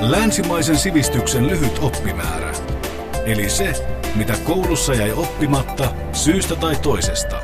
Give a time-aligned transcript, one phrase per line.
[0.00, 2.52] Länsimaisen sivistyksen lyhyt oppimäärä.
[3.26, 3.72] Eli se,
[4.16, 7.42] mitä koulussa jäi oppimatta syystä tai toisesta.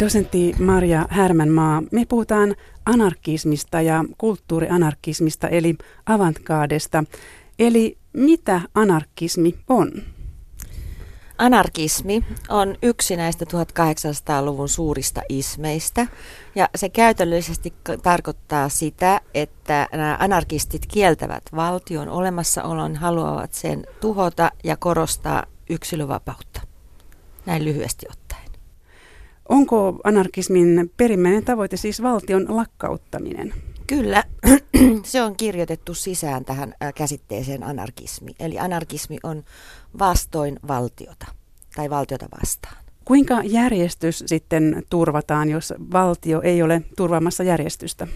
[0.00, 2.54] Dosentti Maria Härmänmaa, me puhutaan
[2.86, 5.74] anarkismista ja kulttuurianarkismista eli
[6.06, 7.04] avantgaardesta.
[7.58, 9.92] Eli mitä anarkismi on?
[11.38, 16.06] Anarkismi on yksi näistä 1800-luvun suurista ismeistä
[16.54, 24.76] ja se käytännöllisesti tarkoittaa sitä, että nämä anarkistit kieltävät valtion olemassaolon, haluavat sen tuhota ja
[24.76, 26.60] korostaa yksilövapautta.
[27.46, 28.48] Näin lyhyesti ottaen.
[29.48, 33.54] Onko anarkismin perimmäinen tavoite siis valtion lakkauttaminen?
[33.88, 34.24] Kyllä,
[35.04, 38.34] se on kirjoitettu sisään tähän käsitteeseen anarkismi.
[38.40, 39.44] Eli anarkismi on
[39.98, 41.26] vastoin valtiota
[41.76, 42.76] tai valtiota vastaan.
[43.04, 48.06] Kuinka järjestys sitten turvataan, jos valtio ei ole turvaamassa järjestystä?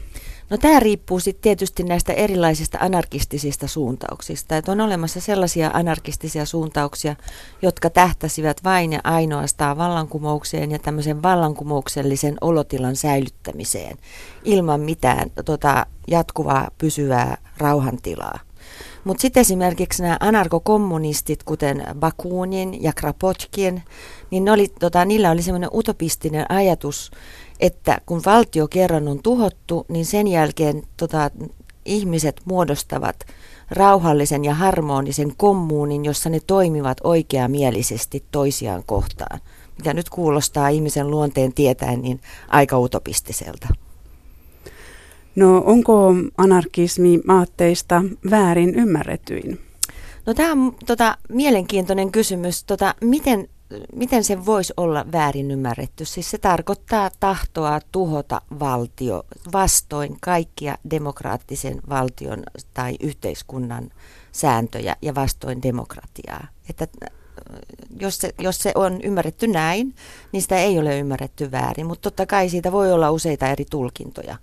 [0.53, 4.57] No tämä riippuu sitten tietysti näistä erilaisista anarkistisista suuntauksista.
[4.57, 7.17] Että on olemassa sellaisia anarkistisia suuntauksia,
[7.63, 13.97] jotka tähtäsivät vain ja ainoastaan vallankumoukseen ja tämmöisen vallankumouksellisen olotilan säilyttämiseen
[14.45, 18.39] ilman mitään tota, jatkuvaa pysyvää rauhantilaa.
[19.05, 23.83] Mutta sitten esimerkiksi nämä anarkokommunistit, kuten Bakunin ja Krapotkin,
[24.31, 27.11] niin oli, tota, niillä oli semmoinen utopistinen ajatus,
[27.63, 31.31] että kun valtio kerran on tuhottu, niin sen jälkeen tota,
[31.85, 33.27] ihmiset muodostavat
[33.71, 39.41] rauhallisen ja harmonisen kommuunin, jossa ne toimivat oikeamielisesti toisiaan kohtaan.
[39.79, 43.69] Mitä nyt kuulostaa ihmisen luonteen tietäen niin aika utopistiselta.
[45.37, 49.61] No onko anarkismi aatteista väärin ymmärretyin?
[50.27, 52.65] No tämä on tota, mielenkiintoinen kysymys.
[52.65, 53.49] Tota, miten,
[53.95, 56.05] miten se voisi olla väärin ymmärretty?
[56.05, 62.43] Siis se tarkoittaa tahtoa tuhota valtio vastoin kaikkia demokraattisen valtion
[62.75, 63.91] tai yhteiskunnan
[64.33, 66.47] sääntöjä ja vastoin demokratiaa.
[66.71, 66.87] Että
[68.01, 69.95] jos se, jos se on ymmärretty näin,
[70.33, 74.37] niin sitä ei ole ymmärretty väärin, mutta totta kai siitä voi olla useita eri tulkintoja.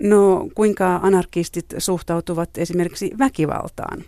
[0.00, 4.04] No kuinka anarkistit suhtautuvat esimerkiksi väkivaltaan?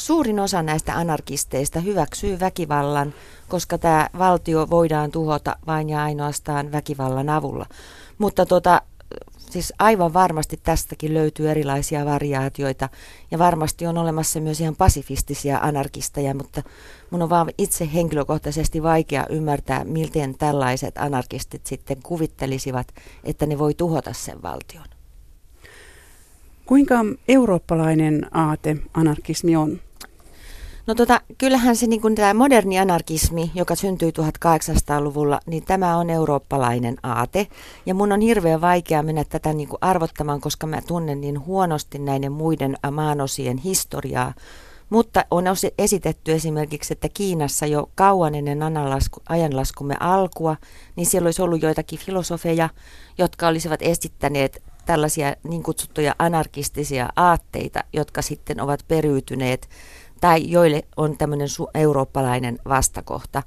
[0.00, 3.14] Suurin osa näistä anarkisteista hyväksyy väkivallan,
[3.48, 7.66] koska tämä valtio voidaan tuhota vain ja ainoastaan väkivallan avulla.
[8.18, 8.82] Mutta tota,
[9.50, 12.88] siis aivan varmasti tästäkin löytyy erilaisia variaatioita
[13.30, 16.62] ja varmasti on olemassa myös ihan pasifistisia anarkisteja, mutta
[17.10, 22.94] mun on vaan itse henkilökohtaisesti vaikea ymmärtää, miten tällaiset anarkistit sitten kuvittelisivat,
[23.24, 24.86] että ne voi tuhota sen valtion.
[26.66, 29.80] Kuinka eurooppalainen aate anarkismi on?
[30.86, 36.96] No tota, kyllähän se niin tämä moderni anarkismi, joka syntyi 1800-luvulla, niin tämä on eurooppalainen
[37.02, 37.46] aate.
[37.86, 41.98] Ja mun on hirveän vaikea mennä tätä niin kuin arvottamaan, koska mä tunnen niin huonosti
[41.98, 44.34] näiden muiden maanosien historiaa.
[44.90, 45.44] Mutta on
[45.78, 48.60] esitetty esimerkiksi, että Kiinassa jo kauan ennen
[49.28, 50.56] ajanlaskumme alkua,
[50.96, 52.68] niin siellä olisi ollut joitakin filosofeja,
[53.18, 59.68] jotka olisivat esittäneet tällaisia niin kutsuttuja anarkistisia aatteita, jotka sitten ovat periytyneet
[60.20, 63.42] tai joille on tämmöinen su- eurooppalainen vastakohta.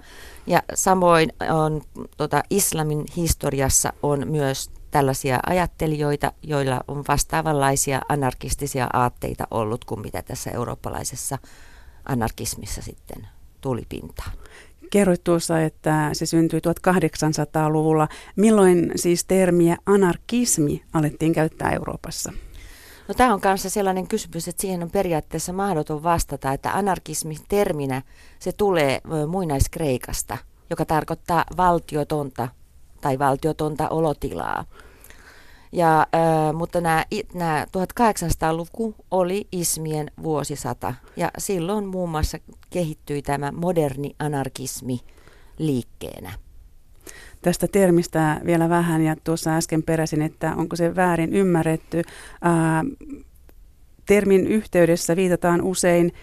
[0.48, 1.82] Ja samoin on
[2.18, 10.22] tota, islamin historiassa on myös tällaisia ajattelijoita, joilla on vastaavanlaisia anarkistisia aatteita ollut kuin mitä
[10.22, 11.38] tässä eurooppalaisessa
[12.06, 13.28] anarkismissa sitten
[13.62, 14.32] tuli pintaan.
[14.90, 18.08] Kerroit tuossa, että se syntyi 1800-luvulla.
[18.36, 22.34] Milloin siis termiä anarkismi alettiin käyttää Euroopassa?
[23.08, 28.02] No tämä on kanssa sellainen kysymys, että siihen on periaatteessa mahdoton vastata, että anarkismi terminä
[28.40, 30.38] se tulee muinaiskreikasta,
[30.70, 32.48] joka tarkoittaa valtiotonta
[33.02, 34.66] tai valtiotonta olotilaa.
[35.72, 42.38] Ja, äh, mutta nämä, nämä 1800-luku oli ismien vuosisata ja silloin muun muassa
[42.70, 45.00] kehittyi tämä moderni anarkismi
[45.58, 46.43] liikkeenä.
[47.44, 52.02] Tästä termistä vielä vähän ja tuossa äsken peräsin, että onko se väärin ymmärretty.
[52.42, 52.84] Ää,
[54.06, 56.14] termin yhteydessä viitataan usein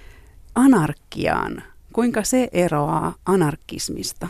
[0.55, 1.63] anarkiaan.
[1.93, 4.29] Kuinka se eroaa anarkismista?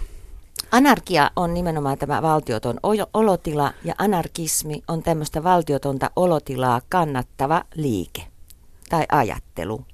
[0.71, 2.81] Anarkia on nimenomaan tämä valtioton
[3.15, 8.23] olotila ja anarkismi on tämmöistä valtiotonta olotilaa kannattava liike
[8.89, 9.85] tai ajattelu.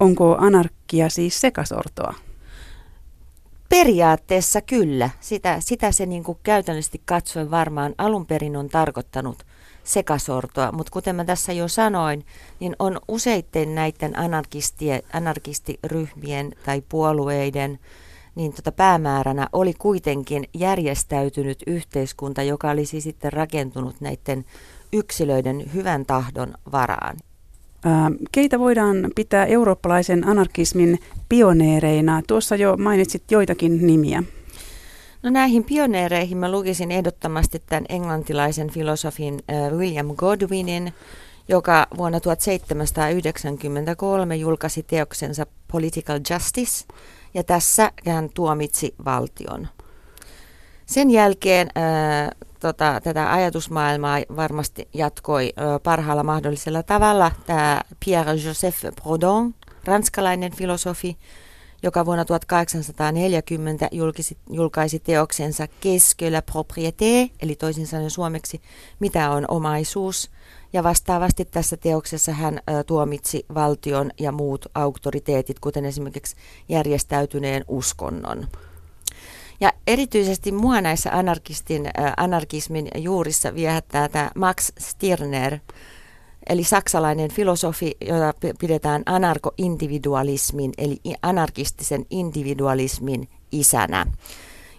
[0.00, 2.14] Onko anarkia siis sekasortoa?
[3.68, 5.10] Periaatteessa kyllä.
[5.20, 9.46] Sitä, sitä se niin kuin käytännössä katsoen varmaan alun perin on tarkoittanut
[9.84, 10.72] sekasortoa.
[10.72, 12.26] Mutta kuten mä tässä jo sanoin,
[12.60, 14.12] niin on useitten näiden
[15.12, 17.78] anarkistiryhmien tai puolueiden
[18.34, 24.44] niin tota päämääränä oli kuitenkin järjestäytynyt yhteiskunta, joka olisi sitten rakentunut näiden
[24.92, 27.16] yksilöiden hyvän tahdon varaan.
[28.32, 30.98] Keitä voidaan pitää eurooppalaisen anarkismin
[31.28, 32.22] pioneereina?
[32.26, 34.22] Tuossa jo mainitsit joitakin nimiä.
[35.22, 39.40] No näihin pioneereihin mä lukisin ehdottomasti tämän englantilaisen filosofin
[39.76, 40.92] William Godwinin,
[41.48, 46.84] joka vuonna 1793 julkaisi teoksensa Political Justice,
[47.34, 49.68] ja tässä hän tuomitsi valtion.
[50.86, 59.54] Sen jälkeen ää, tota, tätä ajatusmaailmaa varmasti jatkoi ää, parhaalla mahdollisella tavalla tämä Pierre-Joseph Proudhon,
[59.84, 61.18] ranskalainen filosofi,
[61.82, 68.60] joka vuonna 1840 julkisi, julkaisi teoksensa Keskellä propriété, eli toisin sanoen suomeksi,
[69.00, 70.30] mitä on omaisuus.
[70.72, 76.36] Ja vastaavasti tässä teoksessa hän ä, tuomitsi valtion ja muut auktoriteetit, kuten esimerkiksi
[76.68, 78.46] järjestäytyneen uskonnon.
[79.64, 85.58] Ja erityisesti mua näissä anarkistin, anarkismin juurissa viehättää tämä Max Stirner,
[86.48, 94.06] eli saksalainen filosofi, jota pidetään anarkoindividualismin, eli anarkistisen individualismin isänä.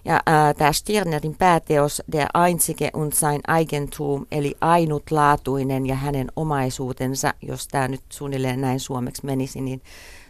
[0.05, 7.33] Ja äh, tämä Stirnerin pääteos Der Einzige und sein Eigentum, eli ainutlaatuinen ja hänen omaisuutensa,
[7.41, 9.81] jos tämä nyt suunnilleen näin suomeksi menisi, niin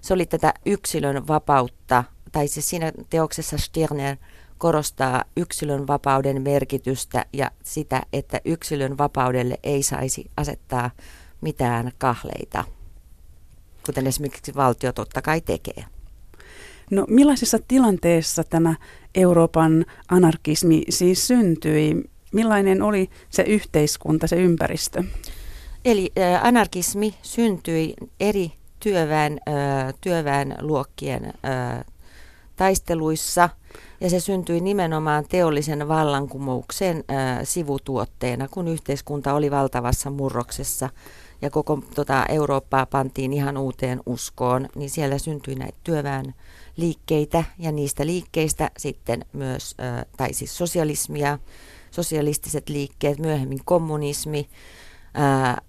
[0.02, 4.18] se oli tätä yksilön vapautta, tai siis siinä teoksessa Stirner
[4.58, 10.92] korostaa yksilön vapauden merkitystä ja sitä, että yksilön vapaudelle ei saisi asettaa
[11.42, 12.64] mitään kahleita,
[13.86, 15.86] kuten esimerkiksi valtio totta kai tekee.
[16.92, 18.76] No millaisessa tilanteessa tämä
[19.16, 22.04] Euroopan anarkismi siis syntyi?
[22.34, 25.04] Millainen oli se yhteiskunta, se ympäristö?
[25.86, 31.86] Eli äh, anarkismi syntyi eri työväen, äh, työväenluokkien äh,
[32.56, 33.50] taisteluissa
[34.02, 40.90] ja se syntyi nimenomaan teollisen vallankumouksen äh, sivutuotteena, kun yhteiskunta oli valtavassa murroksessa
[41.42, 46.34] ja koko tota, Eurooppaa pantiin ihan uuteen uskoon, niin siellä syntyi näitä työväen
[46.78, 49.76] liikkeitä ja niistä liikkeistä sitten myös,
[50.18, 51.40] tai siis sosialismia,
[51.92, 54.50] sosialistiset liikkeet, myöhemmin kommunismi,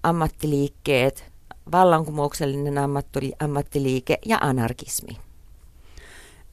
[0.03, 1.31] ammattiliikkeet,
[1.71, 2.75] vallankumouksellinen
[3.39, 5.26] ammattiliike ja anarkismi.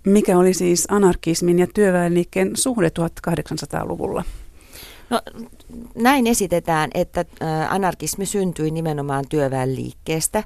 [0.04, 4.24] Mikä oli siis anarkismin ja työväenliikkeen suhde 1800-luvulla?
[5.10, 5.20] No,
[5.94, 7.24] näin esitetään, että
[7.68, 10.44] anarkismi syntyi nimenomaan työväenliikkeestä.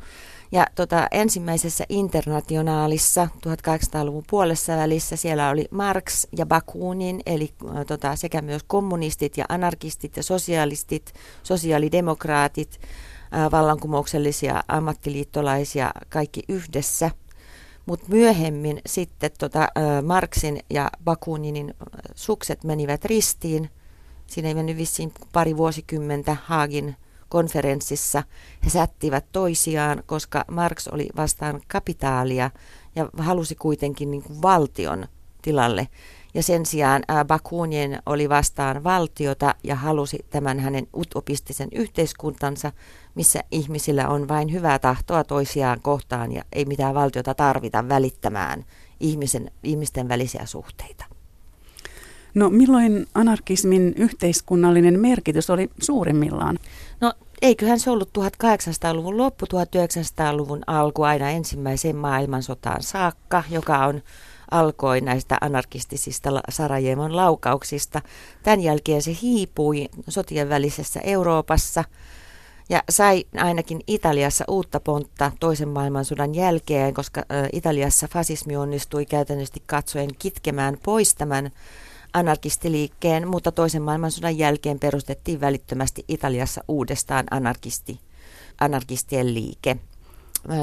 [0.52, 7.50] Ja tota, ensimmäisessä internationaalissa 1800-luvun puolessa välissä siellä oli Marx ja Bakunin, eli
[7.86, 12.80] tota, sekä myös kommunistit ja anarkistit ja sosialistit, sosiaalidemokraatit,
[13.52, 17.10] vallankumouksellisia ammattiliittolaisia, kaikki yhdessä.
[17.88, 21.74] Mutta myöhemmin sitten tota, ää, Marxin ja Bakuninin
[22.14, 23.70] sukset menivät ristiin.
[24.26, 26.96] Siinä ei mennyt vissiin pari vuosikymmentä Haagin
[27.28, 28.22] konferenssissa
[28.64, 32.50] he sättivät toisiaan, koska Marx oli vastaan kapitaalia
[32.96, 35.06] ja halusi kuitenkin niin kuin valtion
[35.42, 35.88] tilalle.
[36.34, 42.72] Ja sen sijaan Bakunin oli vastaan valtiota ja halusi tämän hänen utopistisen yhteiskuntansa,
[43.14, 48.64] missä ihmisillä on vain hyvää tahtoa toisiaan kohtaan ja ei mitään valtiota tarvita välittämään
[49.00, 51.04] ihmisen, ihmisten välisiä suhteita.
[52.34, 56.58] No milloin anarkismin yhteiskunnallinen merkitys oli suurimmillaan?
[57.00, 64.02] No eiköhän se ollut 1800-luvun loppu, 1900-luvun alku aina ensimmäiseen maailmansotaan saakka, joka on
[64.50, 68.02] alkoi näistä anarkistisista Sarajevon laukauksista.
[68.42, 71.84] Tämän jälkeen se hiipui sotien välisessä Euroopassa
[72.68, 80.10] ja sai ainakin Italiassa uutta pontta toisen maailmansodan jälkeen, koska Italiassa fasismi onnistui käytännössä katsoen
[80.18, 81.50] kitkemään pois tämän
[82.12, 88.00] anarkistiliikkeen, mutta toisen maailmansodan jälkeen perustettiin välittömästi Italiassa uudestaan anarkisti,
[88.60, 89.76] anarkistien liike.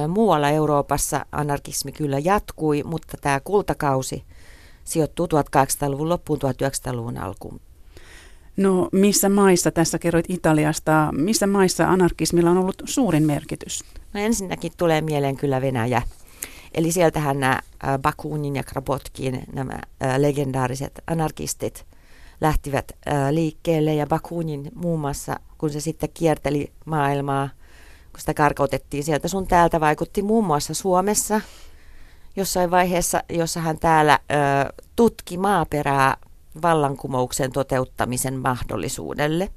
[0.07, 4.23] Muualla Euroopassa anarkismi kyllä jatkui, mutta tämä kultakausi
[4.83, 7.59] sijoittuu 1800-luvun loppuun 1900-luvun alkuun.
[8.57, 13.83] No missä maissa, tässä kerroit Italiasta, missä maissa anarkismilla on ollut suurin merkitys?
[14.13, 16.01] No ensinnäkin tulee mieleen kyllä Venäjä.
[16.73, 17.59] Eli sieltähän nämä
[18.01, 19.79] Bakunin ja Krapotkin, nämä
[20.17, 21.85] legendaariset anarkistit,
[22.41, 22.91] lähtivät
[23.31, 27.49] liikkeelle ja Bakunin muun muassa, kun se sitten kierteli maailmaa,
[28.15, 31.41] kun sitä karkautettiin sieltä sun täältä, vaikutti muun muassa Suomessa
[32.35, 36.17] jossain vaiheessa, jossa hän täällä ö, tutki maaperää
[36.61, 39.49] vallankumouksen toteuttamisen mahdollisuudelle.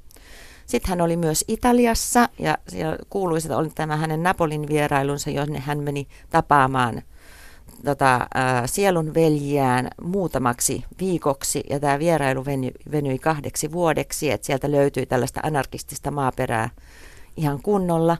[0.65, 5.79] Sitten hän oli myös Italiassa ja siellä että oli tämä hänen Napolin vierailunsa, jonne hän
[5.79, 7.01] meni tapaamaan
[7.85, 12.45] tota, äh, sielun veljiään muutamaksi viikoksi ja tämä vierailu
[12.91, 16.69] venyi kahdeksi vuodeksi, että sieltä löytyi tällaista anarkistista maaperää
[17.39, 18.17] ihan kunnolla.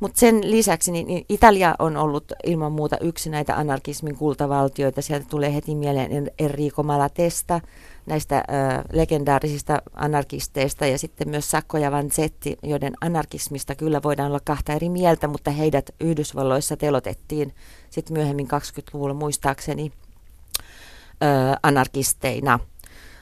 [0.00, 5.02] Mutta sen lisäksi niin, niin Italia on ollut ilman muuta yksi näitä anarkismin kultavaltioita.
[5.02, 7.60] Sieltä tulee heti mieleen Enrico Malatesta,
[8.06, 8.42] näistä ö,
[8.92, 14.88] legendaarisista anarkisteista ja sitten myös Sakko ja Vanzetti, joiden anarkismista kyllä voidaan olla kahta eri
[14.88, 17.54] mieltä, mutta heidät Yhdysvalloissa telotettiin
[17.90, 19.92] sitten myöhemmin 20-luvulla muistaakseni
[21.22, 22.58] ö, anarkisteina.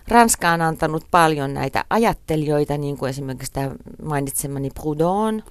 [0.08, 3.70] Ranska on antanut paljon näitä ajattelijoita, niin kuin esimerkiksi tämä
[4.02, 5.42] mainitsemani Proudhon,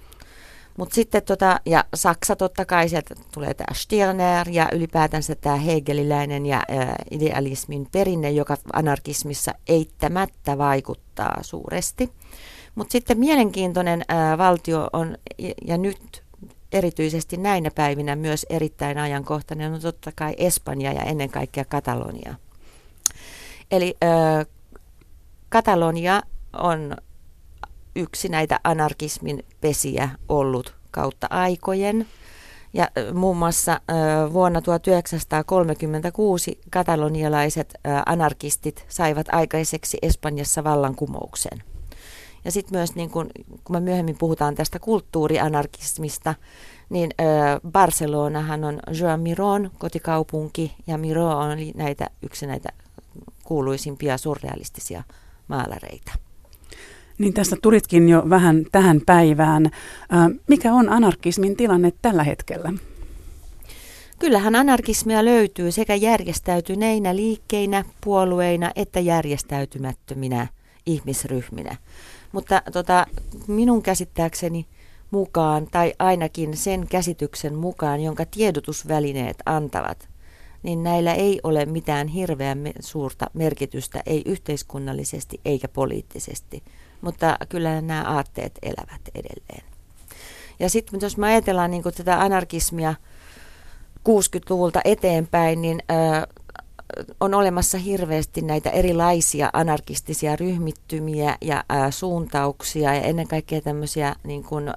[0.77, 6.45] mutta sitten tota, ja Saksa totta kai, sieltä tulee tämä Stirner ja ylipäätänsä tämä hegeliläinen
[6.45, 12.09] ja ä, idealismin perinne, joka anarkismissa eittämättä vaikuttaa suuresti.
[12.75, 15.17] Mutta sitten mielenkiintoinen ä, valtio on,
[15.67, 16.23] ja nyt
[16.71, 22.35] erityisesti näinä päivinä myös erittäin ajankohtainen, on totta kai Espanja ja ennen kaikkea Katalonia.
[23.73, 24.45] Eli ä,
[25.49, 26.21] Katalonia
[26.53, 26.95] on
[27.95, 32.07] yksi näitä anarkismin pesiä ollut kautta aikojen.
[32.73, 33.81] Ja muun muassa
[34.33, 37.73] vuonna 1936 katalonialaiset
[38.05, 41.63] anarkistit saivat aikaiseksi Espanjassa vallankumouksen.
[42.45, 43.29] Ja sitten myös, niin kun,
[43.63, 46.35] kun me myöhemmin puhutaan tästä kulttuurianarkismista,
[46.89, 47.11] niin
[47.71, 52.69] Barcelonahan on Joan Miron kotikaupunki, ja Miro on näitä, yksi näitä
[53.43, 55.03] kuuluisimpia surrealistisia
[55.47, 56.11] maalareita.
[57.17, 59.71] Niin tässä tulitkin jo vähän tähän päivään.
[60.47, 62.73] Mikä on anarkismin tilanne tällä hetkellä?
[64.19, 70.47] Kyllähän anarkismia löytyy sekä järjestäytyneinä liikkeinä, puolueina että järjestäytymättöminä
[70.85, 71.75] ihmisryhminä.
[72.31, 73.07] Mutta tota,
[73.47, 74.65] minun käsittääkseni
[75.11, 80.09] mukaan, tai ainakin sen käsityksen mukaan, jonka tiedotusvälineet antavat,
[80.63, 86.63] niin näillä ei ole mitään hirveän suurta merkitystä, ei yhteiskunnallisesti eikä poliittisesti
[87.03, 89.63] mutta kyllä nämä aatteet elävät edelleen.
[90.59, 92.95] Ja sitten jos me ajatellaan niin tätä anarkismia
[94.09, 96.27] 60-luvulta eteenpäin, niin ö,
[97.19, 104.43] on olemassa hirveästi näitä erilaisia anarkistisia ryhmittymiä ja ö, suuntauksia ja ennen kaikkea tämmöisiä niin
[104.43, 104.69] kuin,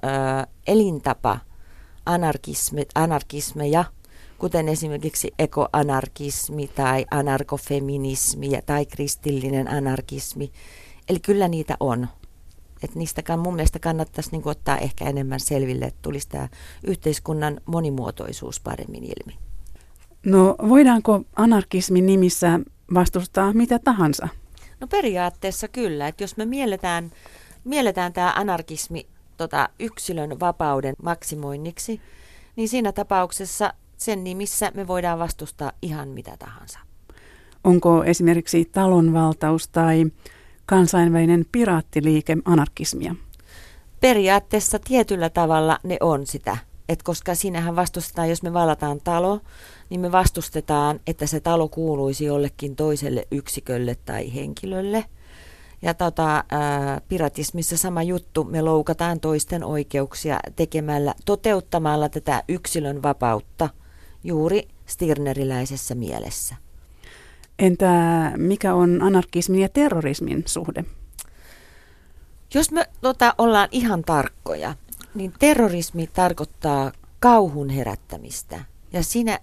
[0.66, 1.38] elintapa
[2.06, 3.84] anarkisme, anarkismeja,
[4.38, 10.52] kuten esimerkiksi ekoanarkismi tai anarkofeminismi tai kristillinen anarkismi.
[11.08, 12.08] Eli kyllä niitä on.
[12.82, 16.48] Et niistä mun mielestä kannattaisi niin ottaa ehkä enemmän selville, että tulisi tämä
[16.84, 19.38] yhteiskunnan monimuotoisuus paremmin ilmi.
[20.26, 22.60] No voidaanko anarkismin nimissä
[22.94, 24.28] vastustaa mitä tahansa?
[24.80, 27.12] No periaatteessa kyllä, että jos me mielletään,
[27.64, 32.00] mielletään tämä anarkismi tota, yksilön vapauden maksimoinniksi,
[32.56, 36.78] niin siinä tapauksessa sen nimissä me voidaan vastustaa ihan mitä tahansa.
[37.64, 40.06] Onko esimerkiksi talonvaltaus tai
[40.66, 43.14] kansainvälinen piraattiliike anarkismia?
[44.00, 46.56] Periaatteessa tietyllä tavalla ne on sitä.
[46.88, 49.40] Et koska siinähän vastustetaan, jos me valataan talo,
[49.90, 55.04] niin me vastustetaan, että se talo kuuluisi jollekin toiselle yksikölle tai henkilölle.
[55.82, 63.68] Ja tota, ää, piratismissa sama juttu, me loukataan toisten oikeuksia tekemällä, toteuttamalla tätä yksilön vapautta
[64.26, 66.56] juuri stirneriläisessä mielessä.
[67.58, 67.86] Entä
[68.36, 70.84] mikä on anarkismin ja terrorismin suhde?
[72.54, 74.74] Jos me tota, ollaan ihan tarkkoja,
[75.14, 78.64] niin terrorismi tarkoittaa kauhun herättämistä.
[78.92, 79.38] Ja siinä,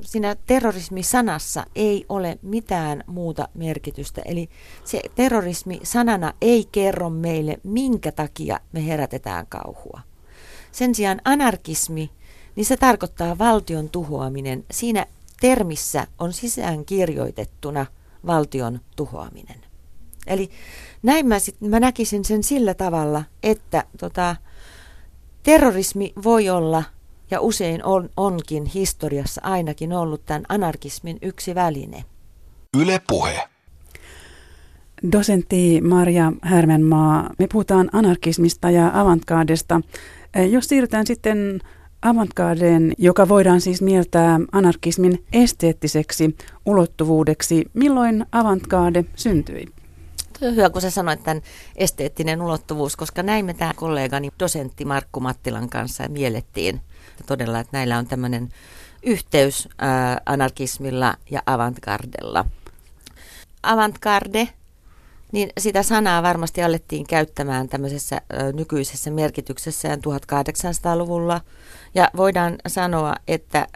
[0.00, 4.22] siinä terrorismi-sanassa ei ole mitään muuta merkitystä.
[4.24, 4.48] Eli
[4.84, 10.00] se terrorismi sanana ei kerro meille, minkä takia me herätetään kauhua.
[10.72, 12.10] Sen sijaan anarkismi,
[12.56, 14.64] niin se tarkoittaa valtion tuhoaminen.
[14.70, 15.06] Siinä
[15.40, 17.86] termissä on sisään kirjoitettuna
[18.26, 19.56] valtion tuhoaminen.
[20.26, 20.50] Eli
[21.02, 24.36] näin mä, sit, mä näkisin sen sillä tavalla, että tota,
[25.42, 26.82] terrorismi voi olla
[27.30, 32.04] ja usein on, onkin historiassa ainakin ollut tämän anarkismin yksi väline.
[32.80, 33.48] Yle puhe.
[35.12, 39.80] Dosentti Maria Härmenmaa, me puhutaan anarkismista ja avantgardesta.
[40.50, 41.60] Jos siirrytään sitten
[42.04, 47.64] avantgardeen, joka voidaan siis mieltää anarkismin esteettiseksi ulottuvuudeksi.
[47.74, 49.66] Milloin avantgarde syntyi?
[50.40, 51.42] Hyvä, kun sä sanoit tämän
[51.76, 56.80] esteettinen ulottuvuus, koska näin me tämä kollegani dosentti Markku Mattilan kanssa miellettiin
[57.26, 58.48] todella, että näillä on tämmöinen
[59.02, 59.68] yhteys
[60.26, 62.44] anarkismilla ja avantgardella.
[63.62, 64.48] Avantgarde
[65.34, 68.20] niin sitä sanaa varmasti alettiin käyttämään tämmöisessä
[68.52, 71.40] nykyisessä merkityksessä 1800-luvulla.
[71.94, 73.66] Ja voidaan sanoa, että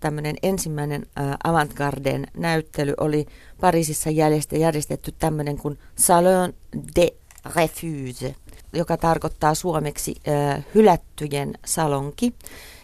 [0.00, 1.06] tämmöinen ensimmäinen
[1.44, 3.26] avantgarden näyttely oli
[3.60, 4.10] Pariisissa
[4.58, 6.52] järjestetty tämmöinen kuin Salon
[6.96, 7.08] de
[7.56, 8.34] Refuse.
[8.74, 10.14] joka tarkoittaa suomeksi
[10.74, 12.34] hylättyjen salonki.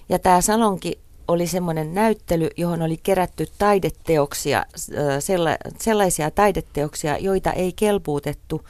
[0.09, 0.99] Ja tämä salonki
[1.31, 4.67] oli semmoinen näyttely, johon oli kerätty taideteoksia,
[5.79, 8.63] sellaisia taideteoksia, joita ei kelpuutettu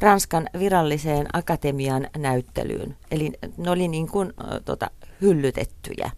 [0.00, 2.96] Ranskan viralliseen akatemian näyttelyyn.
[3.10, 4.32] Eli ne oli niin kuin
[4.64, 6.10] tota, hyllytettyjä.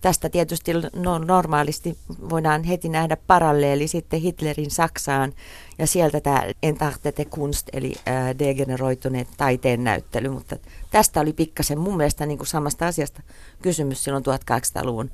[0.00, 1.98] Tästä tietysti no, normaalisti
[2.30, 5.32] voidaan heti nähdä paralleeli sitten Hitlerin Saksaan
[5.78, 10.56] ja sieltä tämä Entartete Kunst eli äh, degeneroituneet taiteen näyttely, mutta
[10.90, 13.22] tästä oli pikkasen mun mielestä niin kuin samasta asiasta
[13.62, 15.10] kysymys silloin 1800-luvun,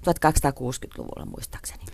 [0.00, 1.84] 1260-luvulla muistaakseni.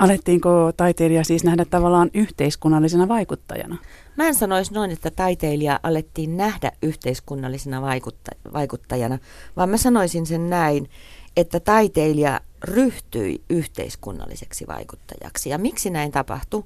[0.00, 3.76] Alettiinko taiteilija siis nähdä tavallaan yhteiskunnallisena vaikuttajana?
[4.16, 9.18] Mä en sanoisi noin, että taiteilija alettiin nähdä yhteiskunnallisena vaikutta- vaikuttajana,
[9.56, 10.90] vaan mä sanoisin sen näin,
[11.36, 15.50] että taiteilija ryhtyi yhteiskunnalliseksi vaikuttajaksi.
[15.50, 16.64] Ja miksi näin tapahtui?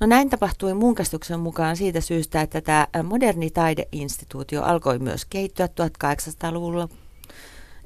[0.00, 5.66] No näin tapahtui mun käsityksen mukaan siitä syystä, että tämä moderni taideinstituutio alkoi myös kehittyä
[5.66, 6.88] 1800-luvulla.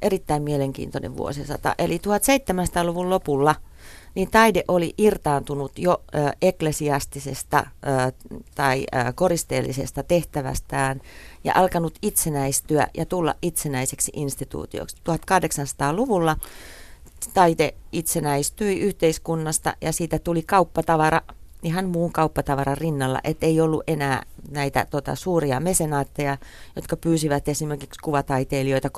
[0.02, 1.74] Erittäin mielenkiintoinen vuosisata.
[1.78, 3.54] Eli 1700-luvun lopulla–
[4.14, 8.12] niin taide oli irtaantunut jo ö, eklesiastisesta ö,
[8.54, 11.00] tai ö, koristeellisesta tehtävästään
[11.44, 14.96] ja alkanut itsenäistyä ja tulla itsenäiseksi instituutioksi.
[14.96, 16.36] 1800-luvulla
[17.34, 21.20] taide itsenäistyi yhteiskunnasta ja siitä tuli kauppatavara
[21.62, 26.38] ihan muun kauppatavaran rinnalla, että ei ollut enää näitä tota, suuria mesenaatteja,
[26.76, 28.90] jotka pyysivät esimerkiksi kuvataiteilijoita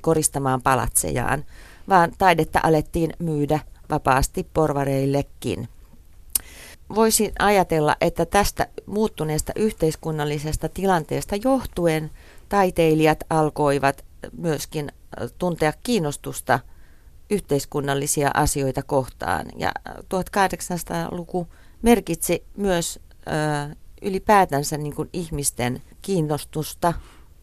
[0.00, 1.44] koristamaan palatsejaan,
[1.88, 3.60] vaan taidetta alettiin myydä
[3.90, 5.68] vapaasti porvareillekin.
[6.94, 12.10] Voisin ajatella, että tästä muuttuneesta yhteiskunnallisesta tilanteesta johtuen
[12.48, 14.04] taiteilijat alkoivat
[14.38, 14.92] myöskin
[15.38, 16.60] tuntea kiinnostusta
[17.30, 19.46] yhteiskunnallisia asioita kohtaan.
[19.56, 21.48] Ja 1800-luku
[21.82, 26.92] merkitsi myös ö, ylipäätänsä niin kuin ihmisten kiinnostusta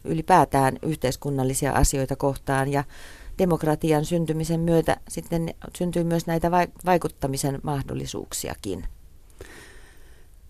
[0.04, 2.72] ylipäätään yhteiskunnallisia asioita kohtaan.
[2.72, 2.84] Ja
[3.38, 6.50] demokratian syntymisen myötä sitten syntyy myös näitä
[6.84, 8.84] vaikuttamisen mahdollisuuksiakin.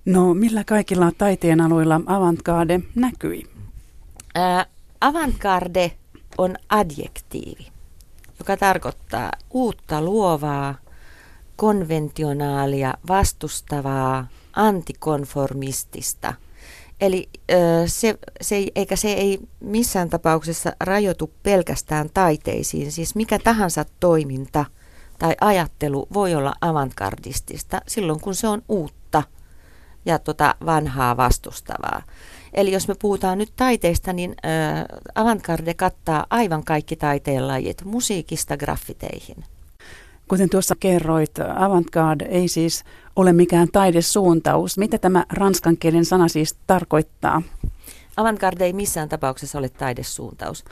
[0.04, 3.42] No millä kaikilla taiteen alueilla avantgarde näkyi?
[4.34, 4.66] Ää,
[5.00, 5.92] avantgarde
[6.38, 7.66] on adjektiivi,
[8.38, 10.74] joka tarkoittaa uutta luovaa,
[11.56, 16.34] konventionaalia, vastustavaa, antikonformistista–
[17.02, 17.28] Eli
[17.86, 22.92] se, se, eikä se ei missään tapauksessa rajoitu pelkästään taiteisiin.
[22.92, 24.64] Siis mikä tahansa toiminta
[25.18, 29.22] tai ajattelu voi olla avantgardistista silloin, kun se on uutta
[30.04, 32.02] ja tota vanhaa vastustavaa.
[32.54, 34.36] Eli jos me puhutaan nyt taiteista, niin
[35.14, 39.44] avantgarde kattaa aivan kaikki taiteenlajit, musiikista graffiteihin.
[40.32, 42.84] Kuten tuossa kerroit, avantgarde ei siis
[43.16, 44.78] ole mikään taidesuuntaus.
[44.78, 47.42] Mitä tämä ranskan kielen sana siis tarkoittaa?
[48.16, 50.64] Avantgarde ei missään tapauksessa ole taidesuuntaus.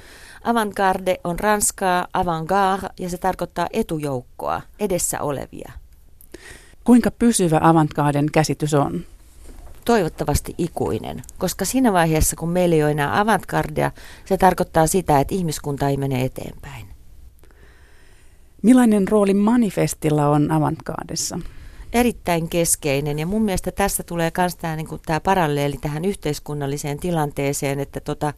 [0.44, 5.72] Avantgarde on ranskaa avantgarde ja se tarkoittaa etujoukkoa, edessä olevia.
[6.84, 9.00] Kuinka pysyvä avantgarden käsitys on?
[9.84, 13.90] Toivottavasti ikuinen, koska siinä vaiheessa kun meillä ei ole enää avantgardea,
[14.24, 16.89] se tarkoittaa sitä, että ihmiskunta ei mene eteenpäin.
[18.62, 21.38] Millainen rooli manifestilla on avantgardessa?
[21.92, 27.80] Erittäin keskeinen ja mun mielestä tässä tulee myös tämä, niin tämä paralleeli tähän yhteiskunnalliseen tilanteeseen,
[27.80, 28.32] että tota,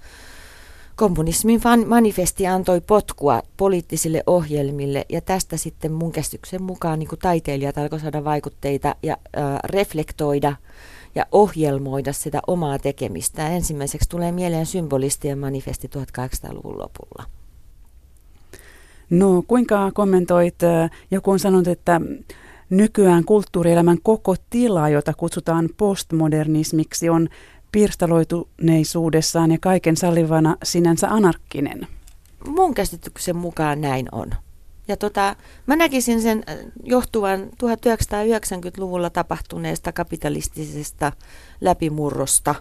[0.97, 8.03] kommunismin manifesti antoi potkua poliittisille ohjelmille ja tästä sitten mun käsityksen mukaan niin taiteilijat alkoivat
[8.03, 10.57] saada vaikutteita ja äh, reflektoida
[11.15, 13.49] ja ohjelmoida sitä omaa tekemistä.
[13.49, 17.42] Ensimmäiseksi tulee mieleen symbolistien manifesti 1800-luvun lopulla.
[19.13, 20.55] No kuinka kommentoit,
[21.11, 22.01] joku on sanonut, että
[22.71, 27.29] nykyään kulttuurielämän koko tila, jota kutsutaan postmodernismiksi, on
[27.73, 31.87] pirstaloituneisuudessaan ja kaiken sallivana sinänsä anarkkinen.
[32.49, 34.31] Mun käsityksen mukaan näin on.
[34.89, 36.45] Ja tota, mä näkisin sen
[36.83, 41.13] johtuvan 1990-luvulla tapahtuneesta kapitalistisesta
[41.61, 42.55] läpimurrosta.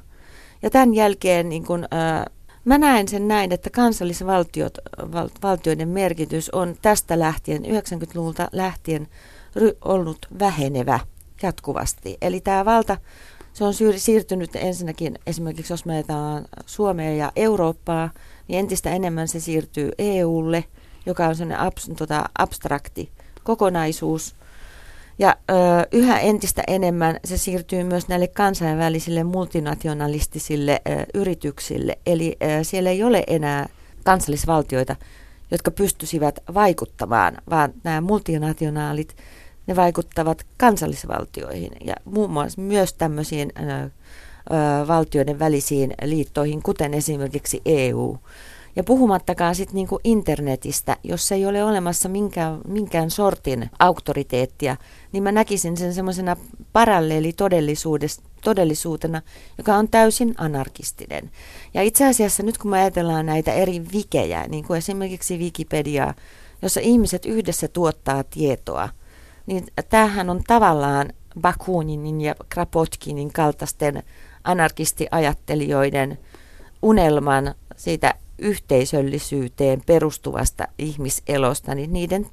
[0.61, 2.25] Ja tämän jälkeen niin kun, äh,
[2.65, 4.77] Mä näen sen näin, että kansallisvaltiot,
[5.11, 9.07] val, valtioiden merkitys on tästä lähtien, 90-luvulta lähtien
[9.55, 10.99] ry, ollut vähenevä
[11.43, 12.17] jatkuvasti.
[12.21, 12.97] Eli tämä valta,
[13.53, 18.09] se on siirtynyt ensinnäkin esimerkiksi, jos me ajatellaan Suomea ja Eurooppaa,
[18.47, 20.63] niin entistä enemmän se siirtyy EUlle,
[21.05, 23.11] joka on sellainen abs, tota, abstrakti
[23.43, 24.35] kokonaisuus–
[25.21, 25.53] ja ö,
[25.91, 31.97] yhä entistä enemmän se siirtyy myös näille kansainvälisille multinationalistisille ö, yrityksille.
[32.05, 33.69] Eli ö, siellä ei ole enää
[34.03, 34.95] kansallisvaltioita,
[35.51, 39.15] jotka pystyisivät vaikuttamaan, vaan nämä multinationaalit,
[39.67, 43.89] ne vaikuttavat kansallisvaltioihin ja muun muassa myös tämmöisiin ö,
[44.87, 48.17] valtioiden välisiin liittoihin, kuten esimerkiksi EU.
[48.75, 54.77] Ja puhumattakaan sitten niinku internetistä, jos ei ole olemassa minkään, minkään sortin auktoriteettia,
[55.11, 56.37] niin mä näkisin sen semmoisena
[56.73, 59.21] paralleelitodellisuutena,
[59.57, 61.31] joka on täysin anarkistinen.
[61.73, 66.13] Ja itse asiassa nyt kun me ajatellaan näitä eri vikejä, niin kuin esimerkiksi Wikipedia,
[66.61, 68.89] jossa ihmiset yhdessä tuottaa tietoa,
[69.45, 71.09] niin tämähän on tavallaan
[71.41, 74.03] Bakuninin ja Krapotkinin kaltaisten
[74.43, 76.17] anarkistiajattelijoiden
[76.81, 82.27] unelman siitä yhteisöllisyyteen perustuvasta ihmiselosta, niin niiden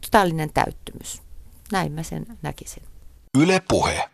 [0.00, 1.22] totaalinen täyttymys.
[1.72, 2.82] Näin mä sen näkisin.
[3.38, 4.04] Yle puhe.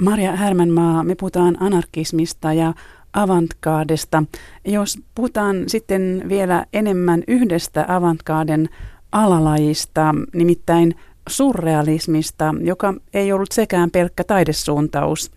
[0.00, 2.74] Maria Härmänmaa, me puhutaan anarkismista ja
[3.12, 4.22] avantgaardesta.
[4.64, 8.68] Jos puhutaan sitten vielä enemmän yhdestä avantgarden
[9.12, 10.94] alalajista, nimittäin
[11.28, 15.30] surrealismista, joka ei ollut sekään pelkkä taidesuuntaus.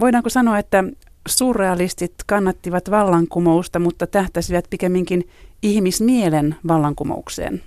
[0.00, 0.84] Voidaanko sanoa, että
[1.28, 5.28] surrealistit kannattivat vallankumousta, mutta tähtäsivät pikemminkin
[5.62, 7.62] ihmismielen vallankumoukseen?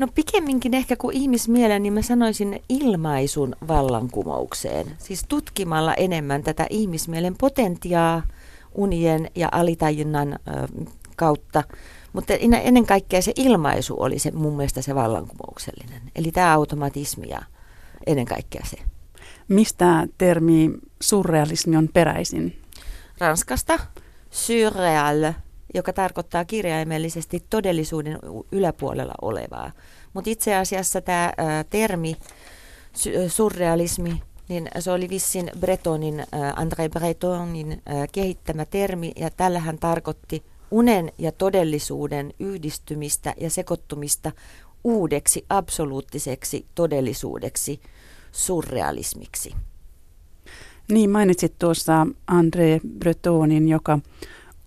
[0.00, 4.86] No pikemminkin ehkä kuin ihmismielen, niin mä sanoisin ilmaisun vallankumoukseen.
[4.98, 8.22] Siis tutkimalla enemmän tätä ihmismielen potentiaa
[8.74, 10.38] unien ja alitajunnan
[11.16, 11.62] kautta.
[12.12, 16.02] Mutta ennen kaikkea se ilmaisu oli se mun mielestä se vallankumouksellinen.
[16.16, 17.42] Eli tämä automatismi ja
[18.06, 18.76] ennen kaikkea se.
[19.48, 22.62] Mistä termi surrealismi on peräisin?
[23.18, 23.78] Ranskasta
[24.30, 25.32] surreal,
[25.74, 28.18] joka tarkoittaa kirjaimellisesti todellisuuden
[28.52, 29.72] yläpuolella olevaa.
[30.12, 31.32] Mutta itse asiassa tämä
[31.70, 32.16] termi
[33.28, 41.12] surrealismi, niin se oli vissin Bretonin, André Bretonin kehittämä termi, ja tällä hän tarkoitti unen
[41.18, 44.32] ja todellisuuden yhdistymistä ja sekoittumista
[44.84, 47.80] uudeksi absoluuttiseksi todellisuudeksi,
[48.32, 49.54] surrealismiksi.
[50.92, 53.98] Niin, mainitsit tuossa André Bretonin, joka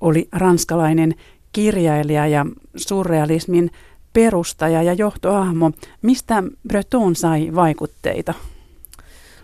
[0.03, 1.15] oli ranskalainen
[1.51, 3.71] kirjailija ja surrealismin
[4.13, 5.71] perustaja ja johtoahmo.
[6.01, 8.33] Mistä Breton sai vaikutteita?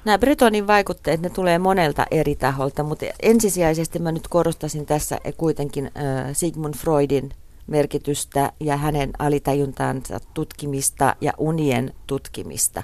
[0.06, 5.92] Nämä Bretonin vaikutteet, ne tulee monelta eri taholta, mutta ensisijaisesti mä nyt korostasin tässä kuitenkin
[6.34, 7.30] Sigmund Freudin
[7.68, 12.84] merkitystä ja hänen alitajuntaansa tutkimista ja unien tutkimista.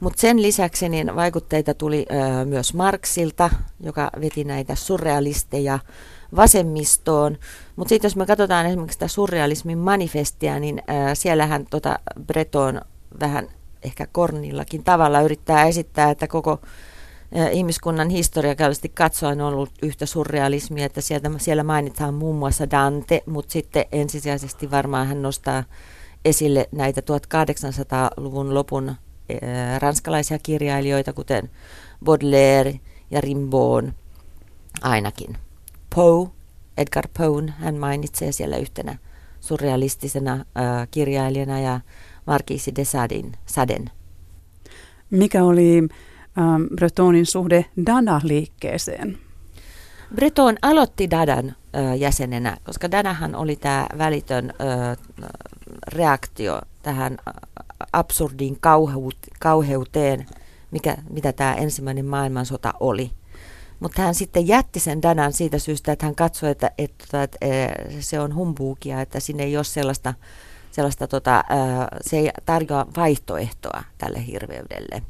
[0.00, 2.06] Mutta sen lisäksi niin vaikutteita tuli
[2.44, 3.50] myös Marksilta,
[3.80, 5.78] joka veti näitä surrealisteja
[6.36, 7.38] vasemmistoon.
[7.76, 12.80] Mutta sitten jos me katsotaan esimerkiksi sitä surrealismin manifestia, niin ö, siellähän tota Breton
[13.20, 13.48] vähän
[13.82, 16.60] ehkä kornillakin tavalla yrittää esittää, että koko
[17.36, 23.22] ö, ihmiskunnan historiallisesti katsoen on ollut yhtä surrealismia, että sieltä, siellä mainitaan muun muassa Dante,
[23.26, 25.64] mutta sitten ensisijaisesti varmaan hän nostaa
[26.24, 28.96] esille näitä 1800-luvun lopun
[29.28, 31.50] Eh, ranskalaisia kirjailijoita, kuten
[32.04, 33.84] Baudelaire ja Rimbaud
[34.82, 35.36] ainakin.
[35.94, 36.28] Poe,
[36.76, 38.98] Edgar Poe, hän mainitsee siellä yhtenä
[39.40, 41.80] surrealistisena äh, kirjailijana ja
[42.26, 43.90] Marquise de Sadin, Saden.
[45.10, 45.78] Mikä oli
[46.38, 49.18] ähm, Bretonin suhde Dada-liikkeeseen?
[50.14, 54.96] Breton aloitti Dadan ö, jäsenenä, koska Dadahan oli tämä välitön ö,
[55.88, 57.18] reaktio tähän
[57.92, 58.58] absurdiin
[59.38, 60.26] kauheuteen,
[60.70, 63.10] mikä, mitä tämä ensimmäinen maailmansota oli.
[63.82, 67.68] Mutta hän sitten jätti sen Dadan siitä syystä, että hän katsoi, että, että, että, että
[68.00, 70.14] se on humbuukia, että sinne ei ole sellaista,
[70.70, 71.44] sellaista tota,
[72.00, 75.02] se ei tarjoa vaihtoehtoa tälle hirveydelle.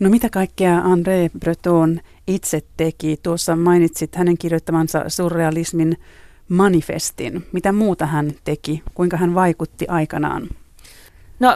[0.00, 3.16] No mitä kaikkea André Breton itse teki?
[3.22, 5.96] Tuossa mainitsit hänen kirjoittamansa surrealismin
[6.48, 7.46] manifestin.
[7.52, 8.82] Mitä muuta hän teki?
[8.94, 10.48] Kuinka hän vaikutti aikanaan?
[11.40, 11.48] No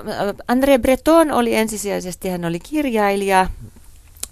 [0.52, 3.46] André Breton oli ensisijaisesti, hän oli kirjailija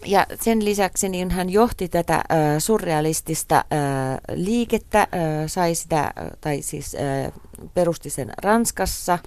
[0.07, 2.23] ja sen lisäksi niin hän johti tätä äh,
[2.59, 5.09] surrealistista äh, liikettä, äh,
[5.47, 7.33] sai sitä, tai siis äh,
[7.75, 9.19] perusti sen Ranskassa,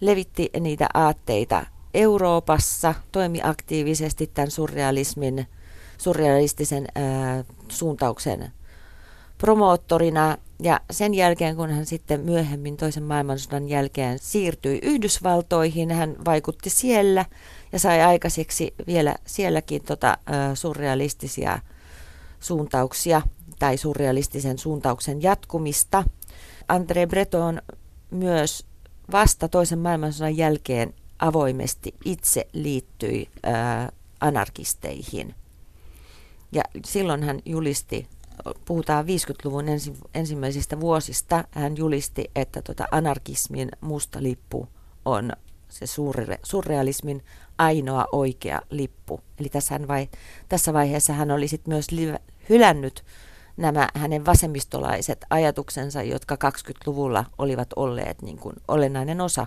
[0.00, 5.46] levitti niitä aatteita Euroopassa, toimi aktiivisesti tämän surrealismin,
[5.98, 8.52] surrealistisen äh, suuntauksen
[9.38, 10.36] promoottorina.
[10.62, 17.24] Ja sen jälkeen, kun hän sitten myöhemmin toisen maailmansodan jälkeen siirtyi Yhdysvaltoihin, hän vaikutti siellä
[17.72, 20.18] ja sai aikaiseksi vielä sielläkin tota,
[20.54, 21.58] surrealistisia
[22.40, 23.22] suuntauksia
[23.58, 26.04] tai surrealistisen suuntauksen jatkumista.
[26.72, 27.62] André Breton
[28.10, 28.66] myös
[29.12, 35.34] vasta toisen maailmansodan jälkeen avoimesti itse liittyi ää, anarkisteihin.
[36.52, 38.06] Ja silloin hän julisti
[38.64, 44.68] puhutaan 50-luvun ensi, ensimmäisistä vuosista, hän julisti, että tota anarkismin musta lippu
[45.04, 45.32] on
[45.68, 47.24] se surre, surrealismin
[47.60, 49.20] ainoa oikea lippu.
[49.40, 50.08] Eli tässä, vai,
[50.48, 52.14] tässä vaiheessa hän oli sit myös li,
[52.48, 53.04] hylännyt
[53.56, 59.46] nämä hänen vasemmistolaiset ajatuksensa, jotka 20-luvulla olivat olleet niin kuin olennainen osa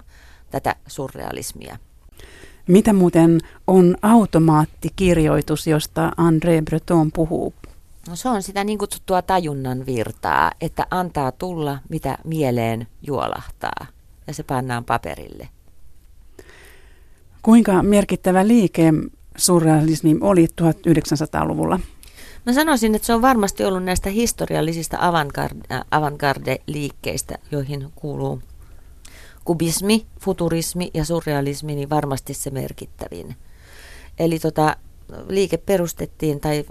[0.52, 1.78] tätä surrealismia.
[2.68, 7.54] Mitä muuten on automaattikirjoitus, josta André Breton puhuu?
[8.08, 13.86] No se on sitä niin kutsuttua tajunnan virtaa, että antaa tulla, mitä mieleen juolahtaa,
[14.28, 15.50] ja se pannaan paperille.
[17.44, 18.94] Kuinka merkittävä liike
[19.38, 21.80] surrealismi oli 1900-luvulla?
[22.46, 28.42] Mä sanoisin, että se on varmasti ollut näistä historiallisista avantgarde, avantgarde-liikkeistä, joihin kuuluu
[29.46, 33.36] kubismi, futurismi ja surrealismi, niin varmasti se merkittävin.
[34.20, 34.76] Eli tota,
[35.28, 36.66] liike perustettiin, tai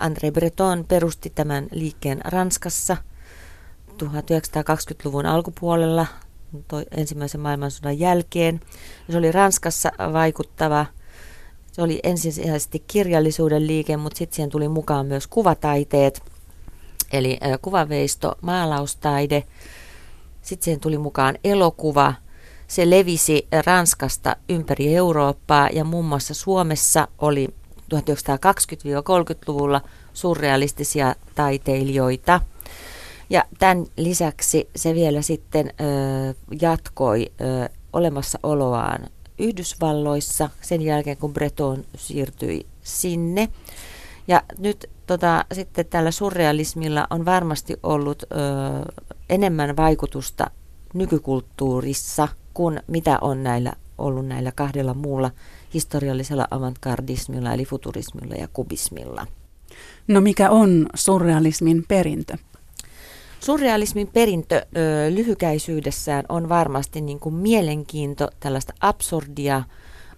[0.00, 2.96] André Breton perusti tämän liikkeen Ranskassa
[3.88, 6.06] 1920-luvun alkupuolella
[6.68, 8.60] toi ensimmäisen maailmansodan jälkeen.
[9.10, 10.86] Se oli Ranskassa vaikuttava.
[11.72, 16.22] Se oli ensisijaisesti kirjallisuuden liike, mutta sitten siihen tuli mukaan myös kuvataiteet,
[17.12, 19.44] eli kuvaveisto, maalaustaide.
[20.42, 22.14] Sitten siihen tuli mukaan elokuva.
[22.66, 27.48] Se levisi Ranskasta ympäri Eurooppaa ja muun muassa Suomessa oli
[27.94, 29.80] 1920-30-luvulla
[30.12, 32.40] surrealistisia taiteilijoita–
[33.30, 39.06] ja tämän lisäksi se vielä sitten ö, jatkoi ö, olemassaoloaan
[39.38, 43.48] Yhdysvalloissa sen jälkeen, kun Breton siirtyi sinne.
[44.28, 48.26] Ja nyt tota, sitten tällä surrealismilla on varmasti ollut ö,
[49.28, 50.50] enemmän vaikutusta
[50.94, 55.30] nykykulttuurissa kuin mitä on näillä ollut näillä kahdella muulla
[55.74, 59.26] historiallisella avantgardismilla eli futurismilla ja kubismilla.
[60.08, 62.36] No mikä on surrealismin perintö?
[63.40, 69.62] Surrealismin perintö ö, lyhykäisyydessään on varmasti niin kuin mielenkiinto tällaista absurdia,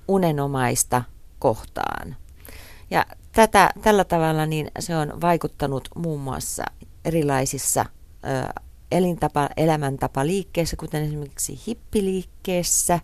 [0.08, 1.02] unenomaista
[1.38, 2.16] kohtaan.
[2.90, 6.64] Ja tätä, tällä tavalla niin se on vaikuttanut muun muassa
[7.04, 7.84] erilaisissa
[8.24, 8.60] ö,
[8.92, 13.00] elintapa, elämäntapa liikkeessä, kuten esimerkiksi hippiliikkeessä.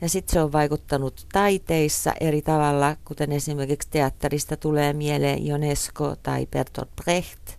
[0.00, 6.46] Ja sitten se on vaikuttanut taiteissa eri tavalla, kuten esimerkiksi teatterista tulee mieleen Ionesco tai
[6.46, 7.50] Bertolt Brecht–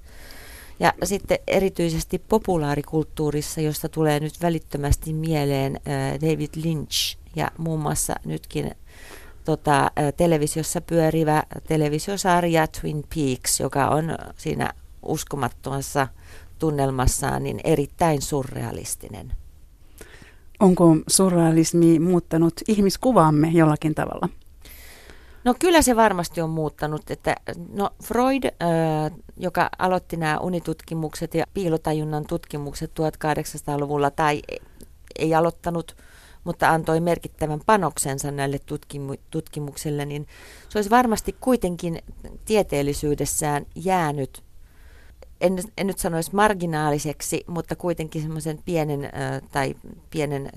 [0.80, 5.80] ja sitten erityisesti populaarikulttuurissa, josta tulee nyt välittömästi mieleen
[6.22, 8.72] David Lynch ja muun muassa nytkin
[9.46, 16.08] tota, televisiossa pyörivä televisiosarja Twin Peaks, joka on siinä uskomattomassa
[16.60, 19.34] tunnelmassaan niin erittäin surrealistinen.
[20.60, 24.30] Onko surrealismi muuttanut ihmiskuvaamme jollakin tavalla?
[25.46, 27.36] No kyllä se varmasti on muuttanut, että
[27.74, 34.42] no Freud, äh, joka aloitti nämä unitutkimukset ja piilotajunnan tutkimukset 1800-luvulla tai
[35.20, 35.98] ei aloittanut,
[36.44, 40.28] mutta antoi merkittävän panoksensa näille tutkimu- tutkimuksille, niin
[40.70, 42.00] se olisi varmasti kuitenkin
[42.46, 44.44] tieteellisyydessään jäänyt,
[45.42, 49.12] en, en nyt sanoisi marginaaliseksi, mutta kuitenkin semmoisen pienen äh,
[49.52, 49.76] tai
[50.10, 50.50] pienen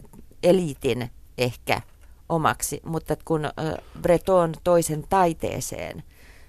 [0.43, 1.81] eliitin ehkä
[2.29, 3.43] omaksi, mutta kun
[4.03, 6.03] Breton toisen taiteeseen,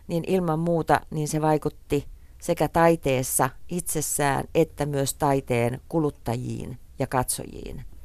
[0.08, 2.08] niin ilman muuta niin se vaikutti
[2.42, 7.86] sekä taiteessa itsessään että myös taiteen kuluttajiin ja katsojiin.